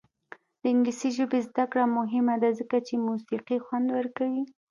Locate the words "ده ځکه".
2.41-2.77